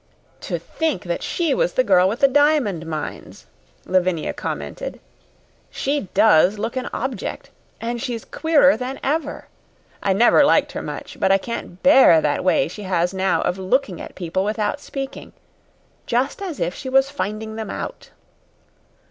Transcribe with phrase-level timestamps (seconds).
[0.39, 3.45] "To think that she was the girl with the diamond mines,"
[3.85, 4.99] Lavinia commented.
[5.69, 7.51] "She does look an object.
[7.79, 9.47] And she's queerer than ever.
[10.01, 13.59] I never liked her much, but I can't bear that way she has now of
[13.59, 15.33] looking at people without speaking
[16.07, 18.09] just as if she was finding them out."